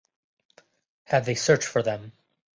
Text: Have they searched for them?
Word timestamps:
Have 1.03 1.27
they 1.27 1.35
searched 1.35 1.67
for 1.67 1.83
them? 1.83 2.13